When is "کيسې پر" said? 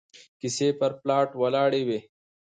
0.39-0.91